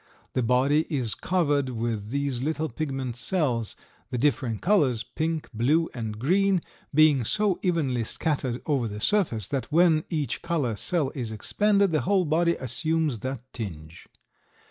The 0.33 0.41
body 0.41 0.87
is 0.89 1.13
covered 1.13 1.69
with 1.69 2.09
these 2.09 2.41
little 2.41 2.69
pigment 2.69 3.15
cells, 3.15 3.75
the 4.09 4.17
different 4.17 4.59
colors—pink, 4.59 5.49
blue 5.53 5.89
and 5.93 6.17
green—being 6.17 7.23
so 7.23 7.59
evenly 7.61 8.03
scattered 8.03 8.63
over 8.65 8.87
the 8.87 8.99
surface 8.99 9.47
than 9.47 9.61
when 9.69 10.03
each 10.09 10.41
color 10.41 10.75
cell 10.75 11.11
is 11.13 11.31
expanded 11.31 11.91
the 11.91 12.01
whole 12.01 12.25
body 12.25 12.55
assumes 12.55 13.19
that 13.19 13.43
tinge. 13.53 14.07